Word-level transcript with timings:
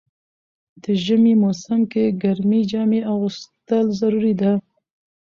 د 0.83 0.85
ژمی 1.03 1.33
موسم 1.43 1.81
کی 1.91 2.05
ګرمی 2.21 2.61
جامی 2.71 2.99
اغوستل 3.13 3.85
ضروري 3.99 4.33
ده. 4.41 4.51